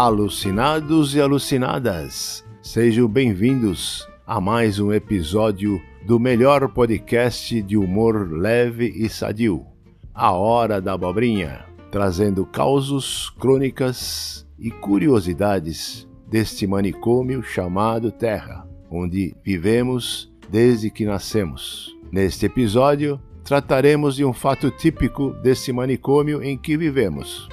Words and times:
Alucinados 0.00 1.16
e 1.16 1.20
alucinadas, 1.20 2.44
sejam 2.62 3.08
bem-vindos 3.08 4.08
a 4.24 4.40
mais 4.40 4.78
um 4.78 4.92
episódio 4.92 5.82
do 6.06 6.20
melhor 6.20 6.68
podcast 6.68 7.60
de 7.62 7.76
humor 7.76 8.30
leve 8.30 8.86
e 8.94 9.08
sadio, 9.08 9.66
A 10.14 10.30
Hora 10.30 10.80
da 10.80 10.92
Abobrinha, 10.92 11.64
trazendo 11.90 12.46
causos, 12.46 13.28
crônicas 13.40 14.46
e 14.56 14.70
curiosidades 14.70 16.08
deste 16.28 16.64
manicômio 16.64 17.42
chamado 17.42 18.12
Terra, 18.12 18.68
onde 18.88 19.34
vivemos 19.44 20.32
desde 20.48 20.90
que 20.90 21.04
nascemos. 21.04 21.98
Neste 22.12 22.46
episódio, 22.46 23.20
trataremos 23.42 24.14
de 24.14 24.24
um 24.24 24.32
fato 24.32 24.70
típico 24.70 25.30
desse 25.42 25.72
manicômio 25.72 26.40
em 26.40 26.56
que 26.56 26.76
vivemos. 26.76 27.48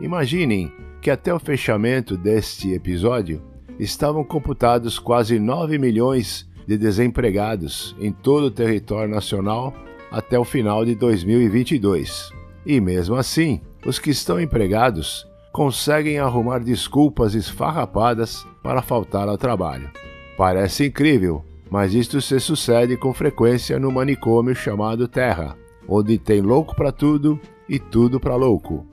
Imaginem 0.00 0.72
que 1.00 1.10
até 1.10 1.32
o 1.32 1.38
fechamento 1.38 2.16
deste 2.16 2.72
episódio 2.72 3.42
estavam 3.78 4.22
computados 4.22 4.98
quase 4.98 5.38
9 5.38 5.78
milhões 5.78 6.48
de 6.66 6.76
desempregados 6.76 7.96
em 7.98 8.12
todo 8.12 8.44
o 8.44 8.50
território 8.50 9.12
nacional 9.12 9.74
até 10.10 10.38
o 10.38 10.44
final 10.44 10.84
de 10.84 10.94
2022. 10.94 12.30
E 12.66 12.80
mesmo 12.80 13.16
assim, 13.16 13.60
os 13.84 13.98
que 13.98 14.10
estão 14.10 14.40
empregados 14.40 15.26
conseguem 15.52 16.18
arrumar 16.18 16.58
desculpas 16.58 17.34
esfarrapadas 17.34 18.46
para 18.62 18.82
faltar 18.82 19.28
ao 19.28 19.38
trabalho. 19.38 19.90
Parece 20.36 20.86
incrível, 20.86 21.44
mas 21.70 21.94
isto 21.94 22.20
se 22.20 22.38
sucede 22.38 22.96
com 22.96 23.14
frequência 23.14 23.78
no 23.78 23.90
manicômio 23.90 24.54
chamado 24.54 25.08
Terra, 25.08 25.56
onde 25.88 26.18
tem 26.18 26.40
louco 26.40 26.76
para 26.76 26.92
tudo 26.92 27.40
e 27.68 27.78
tudo 27.78 28.20
para 28.20 28.36
louco. 28.36 28.89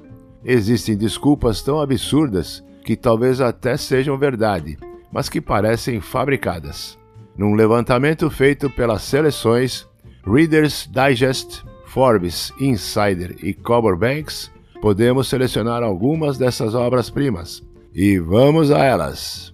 Existem 0.50 0.96
desculpas 0.96 1.62
tão 1.62 1.82
absurdas 1.82 2.64
que 2.86 2.96
talvez 2.96 3.42
até 3.42 3.76
sejam 3.76 4.18
verdade, 4.18 4.78
mas 5.12 5.28
que 5.28 5.42
parecem 5.42 6.00
fabricadas. 6.00 6.98
Num 7.36 7.54
levantamento 7.54 8.30
feito 8.30 8.70
pelas 8.70 9.02
seleções 9.02 9.86
Reader's 10.26 10.90
Digest, 10.90 11.66
Forbes, 11.88 12.54
Insider 12.62 13.36
e 13.44 13.54
Cobor 13.54 13.98
Banks, 13.98 14.50
podemos 14.82 15.28
selecionar 15.28 15.84
algumas 15.84 16.38
dessas 16.38 16.74
obras-primas. 16.74 17.62
E 17.94 18.18
vamos 18.18 18.72
a 18.72 18.86
elas! 18.86 19.54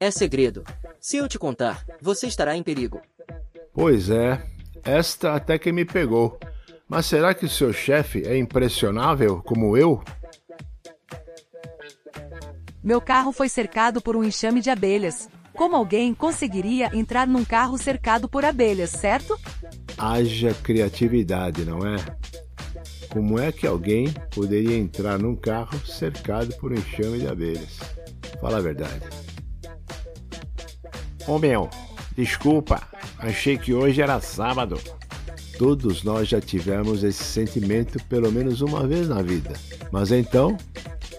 É 0.00 0.10
segredo. 0.10 0.64
Se 0.98 1.18
eu 1.18 1.28
te 1.28 1.38
contar, 1.38 1.84
você 2.00 2.26
estará 2.26 2.56
em 2.56 2.62
perigo. 2.62 2.98
Pois 3.74 4.08
é, 4.08 4.42
esta 4.82 5.34
até 5.34 5.58
que 5.58 5.70
me 5.70 5.84
pegou. 5.84 6.38
Mas 6.88 7.06
será 7.06 7.34
que 7.34 7.44
o 7.44 7.48
seu 7.48 7.72
chefe 7.72 8.22
é 8.26 8.36
impressionável 8.38 9.42
como 9.42 9.76
eu? 9.76 10.02
Meu 12.82 13.00
carro 13.00 13.32
foi 13.32 13.48
cercado 13.48 14.00
por 14.00 14.14
um 14.14 14.22
enxame 14.22 14.60
de 14.60 14.70
abelhas. 14.70 15.28
Como 15.52 15.74
alguém 15.74 16.14
conseguiria 16.14 16.90
entrar 16.94 17.26
num 17.26 17.44
carro 17.44 17.76
cercado 17.76 18.28
por 18.28 18.44
abelhas, 18.44 18.90
certo? 18.90 19.36
Haja 19.98 20.54
criatividade, 20.62 21.64
não 21.64 21.84
é? 21.84 21.96
Como 23.10 23.38
é 23.38 23.50
que 23.50 23.66
alguém 23.66 24.12
poderia 24.32 24.76
entrar 24.76 25.18
num 25.18 25.34
carro 25.34 25.78
cercado 25.86 26.54
por 26.58 26.70
um 26.70 26.76
enxame 26.76 27.18
de 27.18 27.26
abelhas? 27.26 27.80
Fala 28.40 28.58
a 28.58 28.60
verdade. 28.60 29.00
Ô 31.26 31.38
meu, 31.38 31.68
desculpa, 32.14 32.80
achei 33.18 33.58
que 33.58 33.74
hoje 33.74 34.00
era 34.00 34.20
sábado. 34.20 34.78
Todos 35.58 36.02
nós 36.02 36.28
já 36.28 36.40
tivemos 36.40 37.02
esse 37.02 37.24
sentimento 37.24 38.02
pelo 38.04 38.30
menos 38.30 38.60
uma 38.60 38.86
vez 38.86 39.08
na 39.08 39.22
vida. 39.22 39.54
Mas 39.90 40.12
então, 40.12 40.56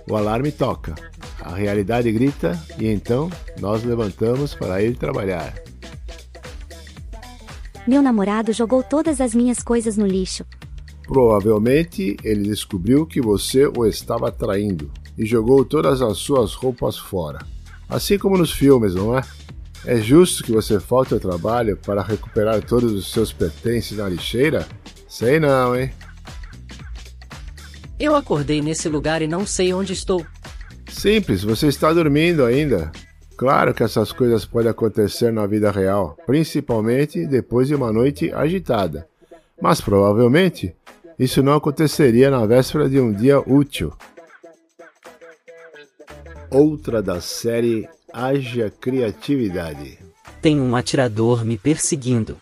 o 0.10 0.16
alarme 0.16 0.52
toca, 0.52 0.96
a 1.42 1.56
realidade 1.56 2.12
grita 2.12 2.62
e 2.80 2.88
então 2.88 3.30
nós 3.60 3.84
levantamos 3.84 4.54
para 4.54 4.82
ir 4.84 4.96
trabalhar. 4.96 5.54
Meu 7.88 8.02
namorado 8.02 8.52
jogou 8.52 8.84
todas 8.84 9.22
as 9.22 9.34
minhas 9.34 9.64
coisas 9.64 9.98
no 9.98 10.06
lixo. 10.06 10.46
Provavelmente 11.08 12.18
ele 12.22 12.44
descobriu 12.50 13.06
que 13.06 13.22
você 13.22 13.66
o 13.66 13.86
estava 13.86 14.30
traindo 14.30 14.92
e 15.18 15.26
jogou 15.26 15.64
todas 15.64 16.02
as 16.02 16.18
suas 16.18 16.54
roupas 16.54 16.98
fora. 16.98 17.40
Assim 17.90 18.18
como 18.18 18.38
nos 18.38 18.52
filmes, 18.52 18.94
não 18.94 19.18
é? 19.18 19.22
É 19.86 19.98
justo 19.98 20.44
que 20.44 20.52
você 20.52 20.80
falte 20.80 21.14
ao 21.14 21.20
trabalho 21.20 21.78
para 21.78 22.02
recuperar 22.02 22.62
todos 22.62 22.92
os 22.92 23.12
seus 23.12 23.32
pertences 23.32 23.98
na 23.98 24.10
lixeira? 24.10 24.68
Sei 25.08 25.40
não, 25.40 25.76
hein? 25.76 25.92
Eu 28.00 28.16
acordei 28.16 28.62
nesse 28.62 28.88
lugar 28.90 29.22
e 29.22 29.28
não 29.28 29.46
sei 29.46 29.74
onde 29.74 29.94
estou. 29.94 30.26
Simples, 30.90 31.44
você 31.44 31.68
está 31.68 31.92
dormindo 31.94 32.44
ainda. 32.44 32.92
Claro 33.36 33.74
que 33.74 33.84
essas 33.84 34.12
coisas 34.12 34.46
podem 34.46 34.70
acontecer 34.70 35.32
na 35.32 35.46
vida 35.46 35.72
real, 35.72 36.18
principalmente 36.26 37.26
depois 37.26 37.68
de 37.68 37.76
uma 37.76 37.92
noite 37.92 38.32
agitada. 38.34 39.08
Mas 39.62 39.80
provavelmente 39.80 40.76
isso 41.18 41.42
não 41.42 41.54
aconteceria 41.54 42.30
na 42.30 42.46
véspera 42.46 42.90
de 42.90 43.00
um 43.00 43.12
dia 43.12 43.40
útil. 43.40 43.94
Outra 46.50 47.02
da 47.02 47.20
série 47.20 47.88
haja 48.14 48.70
criatividade. 48.70 50.00
Tem 50.42 50.60
um 50.60 50.76
atirador 50.76 51.44
me 51.44 51.58
perseguindo. 51.58 52.38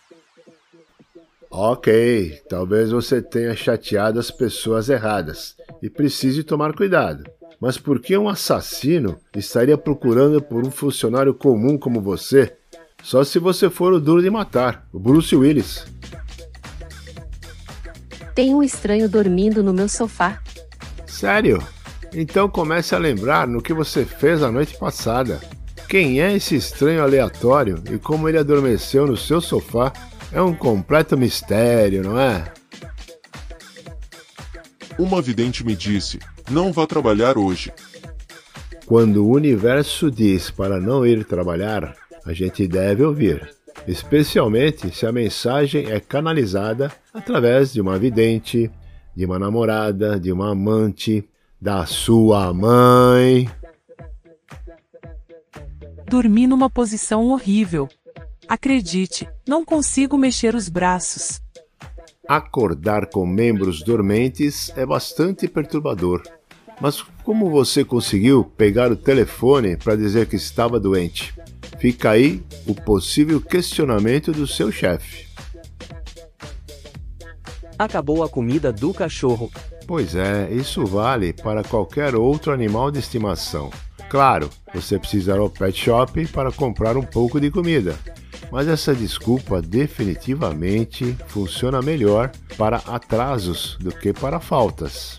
Ok, 1.50 2.42
talvez 2.48 2.90
você 2.90 3.22
tenha 3.22 3.54
chateado 3.56 4.18
as 4.18 4.30
pessoas 4.30 4.88
erradas 4.88 5.56
e 5.82 5.88
precise 5.88 6.42
tomar 6.42 6.74
cuidado. 6.74 7.24
Mas 7.60 7.78
por 7.78 8.00
que 8.00 8.16
um 8.16 8.28
assassino 8.28 9.18
estaria 9.34 9.78
procurando 9.78 10.42
por 10.42 10.66
um 10.66 10.70
funcionário 10.70 11.32
comum 11.32 11.78
como 11.78 12.00
você? 12.00 12.54
Só 13.02 13.24
se 13.24 13.38
você 13.38 13.70
for 13.70 13.92
o 13.92 14.00
duro 14.00 14.20
de 14.20 14.28
matar, 14.28 14.86
o 14.92 14.98
Bruce 14.98 15.34
Willis. 15.34 15.86
Tem 18.34 18.54
um 18.54 18.62
estranho 18.62 19.08
dormindo 19.08 19.62
no 19.62 19.72
meu 19.72 19.88
sofá. 19.88 20.42
Sério? 21.06 21.62
Então 22.12 22.48
comece 22.48 22.94
a 22.94 22.98
lembrar 22.98 23.46
no 23.46 23.62
que 23.62 23.72
você 23.72 24.04
fez 24.04 24.42
a 24.42 24.50
noite 24.50 24.76
passada. 24.76 25.40
Quem 25.88 26.20
é 26.20 26.34
esse 26.34 26.56
estranho 26.56 27.02
aleatório 27.02 27.82
e 27.92 27.98
como 27.98 28.28
ele 28.28 28.38
adormeceu 28.38 29.06
no 29.06 29.16
seu 29.16 29.40
sofá 29.40 29.92
é 30.32 30.42
um 30.42 30.52
completo 30.52 31.16
mistério, 31.16 32.02
não 32.02 32.18
é? 32.18 32.52
Uma 34.98 35.22
vidente 35.22 35.64
me 35.64 35.76
disse: 35.76 36.18
não 36.50 36.72
vá 36.72 36.86
trabalhar 36.86 37.38
hoje. 37.38 37.72
Quando 38.84 39.24
o 39.24 39.30
universo 39.30 40.10
diz 40.10 40.50
para 40.50 40.80
não 40.80 41.06
ir 41.06 41.24
trabalhar, 41.24 41.94
a 42.24 42.32
gente 42.32 42.66
deve 42.66 43.04
ouvir, 43.04 43.48
especialmente 43.86 44.94
se 44.94 45.06
a 45.06 45.12
mensagem 45.12 45.90
é 45.90 46.00
canalizada 46.00 46.90
através 47.14 47.72
de 47.72 47.80
uma 47.80 47.98
vidente, 47.98 48.70
de 49.14 49.24
uma 49.24 49.38
namorada, 49.38 50.18
de 50.18 50.32
uma 50.32 50.50
amante, 50.50 51.28
da 51.60 51.86
sua 51.86 52.52
mãe. 52.52 53.48
Dormi 56.16 56.46
numa 56.46 56.70
posição 56.70 57.26
horrível. 57.26 57.90
Acredite, 58.48 59.28
não 59.46 59.62
consigo 59.62 60.16
mexer 60.16 60.54
os 60.54 60.66
braços. 60.66 61.42
Acordar 62.26 63.10
com 63.10 63.26
membros 63.26 63.82
dormentes 63.82 64.72
é 64.78 64.86
bastante 64.86 65.46
perturbador. 65.46 66.22
Mas 66.80 67.02
como 67.22 67.50
você 67.50 67.84
conseguiu 67.84 68.42
pegar 68.42 68.90
o 68.90 68.96
telefone 68.96 69.76
para 69.76 69.94
dizer 69.94 70.26
que 70.26 70.36
estava 70.36 70.80
doente? 70.80 71.34
Fica 71.78 72.12
aí 72.12 72.42
o 72.66 72.74
possível 72.74 73.38
questionamento 73.38 74.32
do 74.32 74.46
seu 74.46 74.72
chefe. 74.72 75.26
Acabou 77.78 78.24
a 78.24 78.28
comida 78.30 78.72
do 78.72 78.94
cachorro. 78.94 79.50
Pois 79.86 80.14
é, 80.14 80.50
isso 80.50 80.86
vale 80.86 81.34
para 81.34 81.62
qualquer 81.62 82.14
outro 82.14 82.54
animal 82.54 82.90
de 82.90 83.00
estimação. 83.00 83.70
Claro, 84.08 84.48
você 84.72 84.98
precisará 84.98 85.40
ao 85.40 85.50
pet 85.50 85.76
shop 85.76 86.26
para 86.28 86.52
comprar 86.52 86.96
um 86.96 87.02
pouco 87.02 87.40
de 87.40 87.50
comida, 87.50 87.98
mas 88.52 88.68
essa 88.68 88.94
desculpa 88.94 89.60
definitivamente 89.60 91.16
funciona 91.26 91.82
melhor 91.82 92.30
para 92.56 92.76
atrasos 92.76 93.76
do 93.80 93.90
que 93.90 94.12
para 94.12 94.38
faltas. 94.38 95.18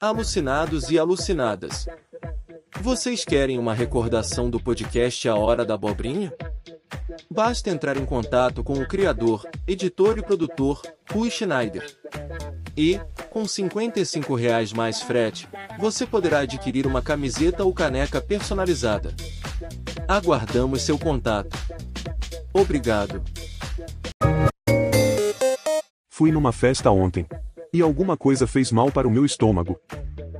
Alucinados 0.00 0.90
e 0.90 0.98
alucinadas. 0.98 1.86
Vocês 2.80 3.24
querem 3.24 3.58
uma 3.58 3.74
recordação 3.74 4.48
do 4.48 4.60
podcast 4.60 5.28
A 5.28 5.34
Hora 5.34 5.64
da 5.64 5.74
Abobrinha? 5.74 6.32
Basta 7.30 7.70
entrar 7.70 7.96
em 7.96 8.04
contato 8.04 8.62
com 8.62 8.74
o 8.74 8.86
criador, 8.86 9.48
editor 9.66 10.18
e 10.18 10.22
produtor, 10.22 10.80
Rui 11.10 11.30
Schneider. 11.30 11.84
E, 12.76 13.00
com 13.30 13.46
55 13.46 14.34
reais 14.34 14.72
mais 14.72 15.00
frete, 15.00 15.48
você 15.78 16.04
poderá 16.06 16.40
adquirir 16.40 16.86
uma 16.86 17.00
camiseta 17.00 17.64
ou 17.64 17.72
caneca 17.72 18.20
personalizada. 18.20 19.14
Aguardamos 20.06 20.82
seu 20.82 20.98
contato. 20.98 21.56
Obrigado. 22.52 23.22
Fui 26.10 26.30
numa 26.30 26.52
festa 26.52 26.90
ontem. 26.90 27.26
E 27.72 27.82
alguma 27.82 28.16
coisa 28.16 28.46
fez 28.46 28.72
mal 28.72 28.90
para 28.90 29.08
o 29.08 29.10
meu 29.10 29.24
estômago. 29.24 29.78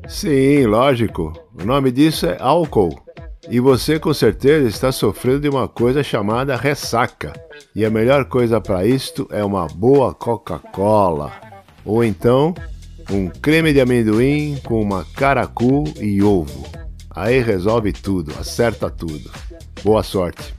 Sim, 0.09 0.67
lógico. 0.67 1.33
O 1.59 1.65
nome 1.65 1.91
disso 1.91 2.27
é 2.27 2.37
álcool. 2.41 3.03
E 3.49 3.61
você 3.61 3.99
com 3.99 4.13
certeza 4.13 4.69
está 4.69 4.91
sofrendo 4.91 5.41
de 5.41 5.49
uma 5.49 5.69
coisa 5.69 6.03
chamada 6.03 6.57
ressaca. 6.57 7.33
E 7.75 7.85
a 7.85 7.91
melhor 7.91 8.25
coisa 8.25 8.61
para 8.61 8.87
isto 8.87 9.29
é 9.31 9.45
uma 9.45 9.67
boa 9.67 10.15
Coca-Cola. 10.15 11.46
Ou 11.87 12.03
então, 12.05 12.53
um 13.11 13.29
creme 13.29 13.73
de 13.73 13.81
amendoim 13.81 14.59
com 14.65 14.83
uma 14.83 15.05
caracu 15.15 15.85
e 16.01 16.23
ovo. 16.23 16.67
Aí 17.11 17.41
resolve 17.41 17.93
tudo, 17.93 18.35
acerta 18.39 18.91
tudo. 18.91 19.31
Boa 19.83 20.03
sorte. 20.03 20.55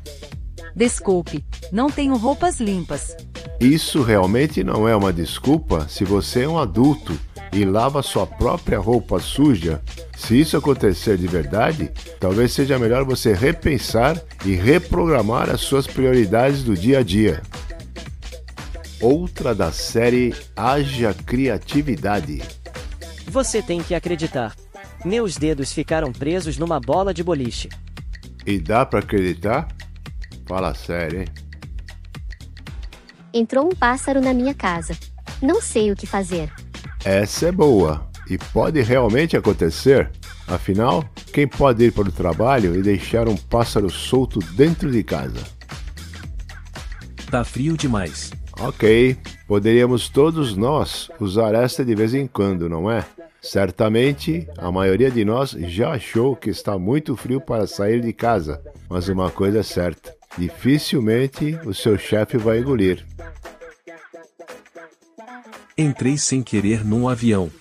Desculpe, 0.75 1.43
não 1.71 1.89
tenho 1.89 2.15
roupas 2.15 2.59
limpas. 2.59 3.15
Isso 3.59 4.01
realmente 4.01 4.63
não 4.63 4.87
é 4.87 4.95
uma 4.95 5.11
desculpa 5.11 5.87
se 5.89 6.03
você 6.03 6.43
é 6.43 6.47
um 6.47 6.57
adulto 6.57 7.19
e 7.51 7.65
lava 7.65 8.01
sua 8.03 8.25
própria 8.25 8.79
roupa 8.79 9.19
suja. 9.19 9.81
Se 10.15 10.39
isso 10.39 10.55
acontecer 10.55 11.17
de 11.17 11.27
verdade, 11.27 11.91
talvez 12.19 12.51
seja 12.51 12.77
melhor 12.77 13.03
você 13.03 13.33
repensar 13.33 14.21
e 14.45 14.53
reprogramar 14.53 15.49
as 15.49 15.61
suas 15.61 15.87
prioridades 15.87 16.63
do 16.63 16.75
dia 16.75 16.99
a 16.99 17.03
dia. 17.03 17.41
Outra 18.99 19.53
da 19.53 19.71
série 19.71 20.33
Haja 20.55 21.13
Criatividade. 21.13 22.41
Você 23.27 23.61
tem 23.61 23.83
que 23.83 23.93
acreditar. 23.93 24.55
Meus 25.05 25.37
dedos 25.37 25.71
ficaram 25.71 26.11
presos 26.11 26.57
numa 26.57 26.79
bola 26.79 27.13
de 27.13 27.23
boliche. 27.23 27.69
E 28.43 28.57
dá 28.59 28.85
para 28.87 28.99
acreditar? 28.99 29.67
Fala 30.47 30.73
sério, 30.73 31.21
hein? 31.21 31.27
Entrou 33.31 33.67
um 33.67 33.75
pássaro 33.75 34.19
na 34.19 34.33
minha 34.33 34.55
casa. 34.55 34.97
Não 35.43 35.61
sei 35.61 35.91
o 35.91 35.95
que 35.95 36.07
fazer. 36.07 36.51
Essa 37.05 37.49
é 37.49 37.51
boa 37.51 38.09
e 38.27 38.35
pode 38.35 38.81
realmente 38.81 39.37
acontecer. 39.37 40.09
Afinal, 40.47 41.07
quem 41.31 41.47
pode 41.47 41.83
ir 41.83 41.91
para 41.91 42.09
o 42.09 42.11
trabalho 42.11 42.75
e 42.75 42.81
deixar 42.81 43.27
um 43.27 43.37
pássaro 43.37 43.91
solto 43.91 44.39
dentro 44.39 44.91
de 44.91 45.03
casa? 45.03 45.43
Tá 47.29 47.43
frio 47.43 47.77
demais. 47.77 48.31
Ok, 48.59 49.15
poderíamos 49.47 50.09
todos 50.09 50.55
nós 50.55 51.11
usar 51.19 51.53
esta 51.53 51.85
de 51.85 51.93
vez 51.93 52.13
em 52.13 52.25
quando, 52.25 52.67
não 52.67 52.89
é? 52.89 53.05
Certamente, 53.39 54.47
a 54.57 54.71
maioria 54.71 55.11
de 55.11 55.23
nós 55.23 55.51
já 55.51 55.91
achou 55.91 56.35
que 56.35 56.49
está 56.49 56.77
muito 56.77 57.15
frio 57.15 57.39
para 57.39 57.67
sair 57.67 58.01
de 58.01 58.11
casa, 58.11 58.59
mas 58.89 59.07
uma 59.09 59.29
coisa 59.29 59.59
é 59.59 59.63
certa: 59.63 60.13
dificilmente 60.37 61.57
o 61.65 61.73
seu 61.73 61.97
chefe 61.97 62.37
vai 62.37 62.59
engolir. 62.59 63.05
Entrei 65.77 66.17
sem 66.17 66.41
querer 66.41 66.83
num 66.83 67.07
avião. 67.07 67.51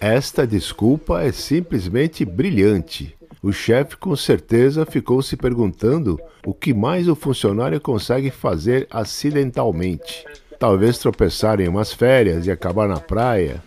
Esta 0.00 0.46
desculpa 0.46 1.22
é 1.22 1.32
simplesmente 1.32 2.24
brilhante. 2.24 3.17
O 3.40 3.52
chefe 3.52 3.96
com 3.96 4.16
certeza 4.16 4.84
ficou 4.84 5.22
se 5.22 5.36
perguntando 5.36 6.18
o 6.44 6.52
que 6.52 6.74
mais 6.74 7.06
o 7.08 7.14
funcionário 7.14 7.80
consegue 7.80 8.30
fazer 8.30 8.86
acidentalmente. 8.90 10.24
Talvez 10.58 10.98
tropeçar 10.98 11.60
em 11.60 11.68
umas 11.68 11.92
férias 11.92 12.46
e 12.46 12.50
acabar 12.50 12.88
na 12.88 12.98
praia. 12.98 13.62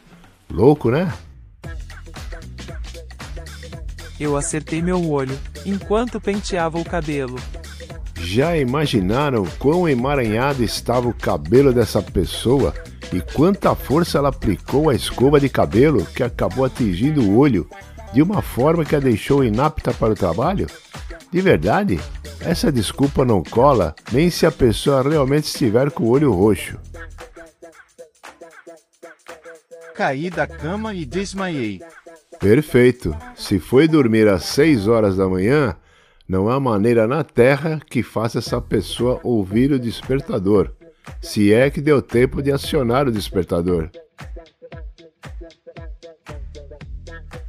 Louco, 0.49 0.91
né? 0.91 1.13
Eu 4.19 4.35
acertei 4.35 4.81
meu 4.81 5.09
olho 5.09 5.37
enquanto 5.65 6.19
penteava 6.19 6.77
o 6.77 6.83
cabelo. 6.83 7.37
Já 8.17 8.57
imaginaram 8.57 9.45
quão 9.57 9.87
emaranhado 9.87 10.63
estava 10.63 11.07
o 11.07 11.13
cabelo 11.13 11.73
dessa 11.73 12.01
pessoa 12.01 12.73
e 13.13 13.19
quanta 13.19 13.73
força 13.73 14.17
ela 14.17 14.29
aplicou 14.29 14.89
à 14.89 14.95
escova 14.95 15.39
de 15.39 15.49
cabelo 15.49 16.05
que 16.05 16.23
acabou 16.23 16.65
atingindo 16.65 17.21
o 17.23 17.37
olho 17.37 17.67
de 18.13 18.21
uma 18.21 18.41
forma 18.41 18.85
que 18.85 18.95
a 18.95 18.99
deixou 18.99 19.43
inapta 19.43 19.93
para 19.93 20.13
o 20.13 20.15
trabalho? 20.15 20.67
De 21.31 21.41
verdade, 21.41 21.99
essa 22.41 22.71
desculpa 22.71 23.23
não 23.23 23.43
cola 23.43 23.95
nem 24.11 24.29
se 24.29 24.45
a 24.45 24.51
pessoa 24.51 25.01
realmente 25.01 25.45
estiver 25.45 25.91
com 25.91 26.03
o 26.03 26.09
olho 26.09 26.31
roxo. 26.33 26.77
Caí 29.95 30.29
da 30.29 30.47
cama 30.47 30.93
e 30.93 31.05
desmaiei. 31.05 31.81
Perfeito. 32.39 33.15
Se 33.35 33.59
foi 33.59 33.87
dormir 33.87 34.27
às 34.27 34.43
6 34.45 34.87
horas 34.87 35.15
da 35.15 35.29
manhã, 35.29 35.75
não 36.27 36.49
há 36.49 36.59
maneira 36.59 37.07
na 37.07 37.23
Terra 37.23 37.79
que 37.87 38.01
faça 38.01 38.39
essa 38.39 38.59
pessoa 38.59 39.19
ouvir 39.23 39.71
o 39.71 39.79
despertador. 39.79 40.71
Se 41.21 41.53
é 41.53 41.69
que 41.69 41.79
deu 41.81 42.01
tempo 42.01 42.41
de 42.41 42.51
acionar 42.51 43.07
o 43.07 43.11
despertador. 43.11 43.91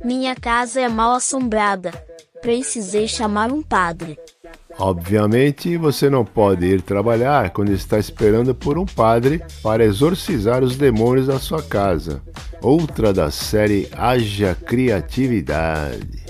Minha 0.04 0.34
casa 0.34 0.80
é 0.80 0.88
mal 0.88 1.12
assombrada. 1.12 1.92
Precisei 2.40 3.06
chamar 3.06 3.52
um 3.52 3.62
padre. 3.62 4.18
Obviamente, 4.78 5.76
você 5.76 6.10
não 6.10 6.24
pode 6.24 6.66
ir 6.66 6.82
trabalhar 6.82 7.50
quando 7.50 7.70
está 7.70 7.98
esperando 7.98 8.54
por 8.54 8.78
um 8.78 8.86
padre 8.86 9.40
para 9.62 9.84
exorcizar 9.84 10.64
os 10.64 10.76
demônios 10.76 11.28
da 11.28 11.38
sua 11.38 11.62
casa. 11.62 12.20
Outra 12.60 13.12
da 13.12 13.30
série 13.30 13.88
Haja 13.92 14.56
Criatividade. 14.56 16.22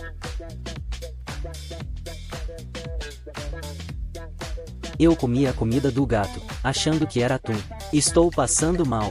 Eu 4.99 5.17
comi 5.17 5.47
a 5.47 5.53
comida 5.53 5.91
do 5.91 6.05
gato, 6.05 6.41
achando 6.63 7.07
que 7.07 7.23
era 7.23 7.37
atum. 7.37 7.57
Estou 7.93 8.31
passando 8.31 8.85
mal. 8.85 9.11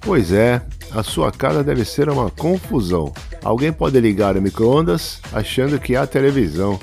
Pois 0.00 0.32
é, 0.32 0.60
a 0.90 1.02
sua 1.02 1.32
casa 1.32 1.64
deve 1.64 1.84
ser 1.84 2.08
uma 2.08 2.30
confusão. 2.30 3.12
Alguém 3.42 3.72
pode 3.72 3.98
ligar 3.98 4.36
o 4.36 4.42
micro-ondas 4.42 5.20
achando 5.32 5.78
que 5.78 5.96
há 5.96 6.06
televisão. 6.06 6.78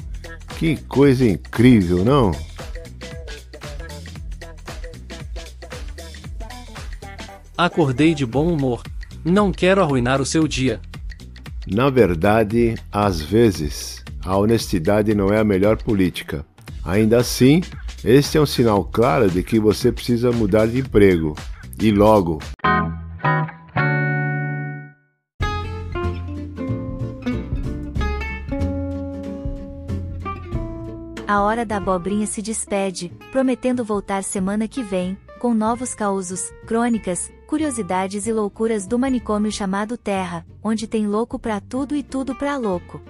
Que 0.58 0.76
coisa 0.76 1.26
incrível, 1.26 2.04
não? 2.04 2.32
Acordei 7.58 8.14
de 8.14 8.26
bom 8.26 8.52
humor. 8.52 8.84
Não 9.24 9.52
quero 9.52 9.82
arruinar 9.82 10.22
o 10.22 10.26
seu 10.26 10.48
dia. 10.48 10.82
Na 11.68 11.90
verdade, 11.90 12.76
às 12.92 13.22
vezes, 13.22 14.04
a 14.24 14.38
honestidade 14.38 15.14
não 15.14 15.28
é 15.28 15.40
a 15.40 15.44
melhor 15.44 15.78
política. 15.78 16.46
Ainda 16.84 17.20
assim, 17.20 17.62
este 18.04 18.38
é 18.38 18.42
um 18.42 18.46
sinal 18.46 18.84
claro 18.84 19.30
de 19.30 19.44
que 19.44 19.60
você 19.60 19.92
precisa 19.92 20.32
mudar 20.32 20.68
de 20.68 20.80
emprego. 20.80 21.36
E 21.82 21.92
logo. 21.92 22.40
Hora 31.50 31.66
da 31.66 31.78
abobrinha 31.78 32.28
se 32.28 32.44
despede, 32.44 33.12
prometendo 33.32 33.84
voltar 33.84 34.24
semana 34.24 34.68
que 34.68 34.84
vem, 34.84 35.18
com 35.40 35.52
novos 35.52 35.96
causos, 35.96 36.52
crônicas, 36.68 37.32
curiosidades 37.48 38.28
e 38.28 38.32
loucuras 38.32 38.86
do 38.86 39.00
manicômio 39.00 39.52
chamado 39.52 39.98
Terra, 39.98 40.46
onde 40.64 40.86
tem 40.86 41.08
louco 41.08 41.40
pra 41.40 41.60
tudo 41.60 41.96
e 41.96 42.04
tudo 42.04 42.36
pra 42.36 42.56
louco. 42.56 43.02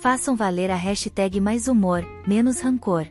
Façam 0.00 0.34
valer 0.34 0.70
a 0.70 0.74
hashtag 0.74 1.40
mais 1.40 1.68
humor, 1.68 2.02
menos 2.26 2.58
rancor. 2.60 3.06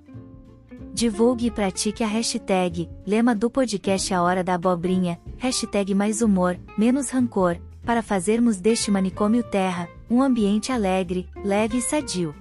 Divulgue 0.91 1.45
e 1.45 1.51
pratique 1.51 2.03
a 2.03 2.07
hashtag, 2.07 2.89
lema 3.05 3.35
do 3.35 3.47
podcast 3.47 4.11
A 4.11 4.23
Hora 4.23 4.43
da 4.43 4.55
Abobrinha, 4.55 5.19
hashtag 5.37 5.93
mais 5.93 6.21
humor, 6.23 6.57
menos 6.75 7.11
rancor, 7.11 7.57
para 7.85 8.01
fazermos 8.01 8.57
deste 8.57 8.89
manicômio 8.89 9.43
Terra, 9.43 9.87
um 10.09 10.19
ambiente 10.19 10.71
alegre, 10.71 11.29
leve 11.45 11.77
e 11.77 11.81
sadio. 11.81 12.40